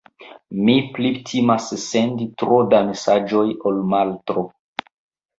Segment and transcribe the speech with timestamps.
[0.67, 4.45] Mi pli timas sendi tro da mesaĝoj ol maltro.